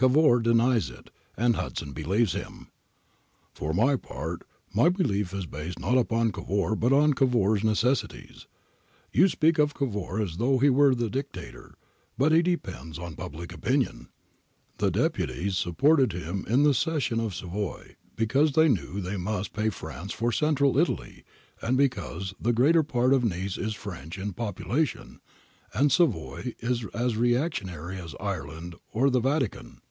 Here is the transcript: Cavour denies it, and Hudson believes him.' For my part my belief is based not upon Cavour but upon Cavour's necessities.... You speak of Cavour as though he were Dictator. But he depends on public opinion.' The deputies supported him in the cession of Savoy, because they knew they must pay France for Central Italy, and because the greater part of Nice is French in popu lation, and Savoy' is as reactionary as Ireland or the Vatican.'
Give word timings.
Cavour 0.00 0.40
denies 0.40 0.88
it, 0.88 1.10
and 1.36 1.56
Hudson 1.56 1.92
believes 1.92 2.32
him.' 2.32 2.70
For 3.52 3.74
my 3.74 3.96
part 3.96 4.44
my 4.72 4.88
belief 4.88 5.34
is 5.34 5.44
based 5.44 5.78
not 5.78 5.98
upon 5.98 6.32
Cavour 6.32 6.74
but 6.74 6.86
upon 6.90 7.12
Cavour's 7.12 7.62
necessities.... 7.62 8.46
You 9.12 9.28
speak 9.28 9.58
of 9.58 9.74
Cavour 9.74 10.18
as 10.18 10.38
though 10.38 10.56
he 10.58 10.70
were 10.70 10.94
Dictator. 10.94 11.74
But 12.16 12.32
he 12.32 12.40
depends 12.40 12.98
on 12.98 13.14
public 13.14 13.52
opinion.' 13.52 14.08
The 14.78 14.90
deputies 14.90 15.58
supported 15.58 16.12
him 16.14 16.46
in 16.48 16.62
the 16.62 16.72
cession 16.72 17.20
of 17.20 17.34
Savoy, 17.34 17.96
because 18.16 18.52
they 18.52 18.68
knew 18.70 19.02
they 19.02 19.18
must 19.18 19.52
pay 19.52 19.68
France 19.68 20.14
for 20.14 20.32
Central 20.32 20.78
Italy, 20.78 21.24
and 21.60 21.76
because 21.76 22.32
the 22.40 22.54
greater 22.54 22.82
part 22.82 23.12
of 23.12 23.22
Nice 23.22 23.58
is 23.58 23.74
French 23.74 24.16
in 24.18 24.32
popu 24.32 24.64
lation, 24.66 25.18
and 25.74 25.92
Savoy' 25.92 26.54
is 26.60 26.86
as 26.94 27.18
reactionary 27.18 28.00
as 28.00 28.14
Ireland 28.18 28.76
or 28.94 29.10
the 29.10 29.20
Vatican.' 29.20 29.82